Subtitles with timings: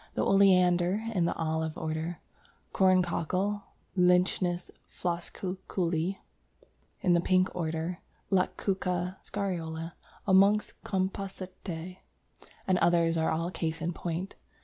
[0.15, 2.21] The Oleander, in the Olive order,
[2.73, 3.61] Corncockle
[3.95, 6.17] (Lychnis floscuculli),
[7.01, 7.99] in the Pink order,
[8.31, 9.91] Lactuca Scariola
[10.25, 11.97] amongst Compositæ
[12.65, 14.33] and others are all cases in point.